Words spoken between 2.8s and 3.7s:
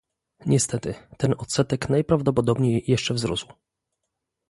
jeszcze wzrósł